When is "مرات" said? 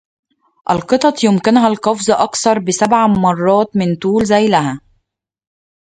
3.07-3.75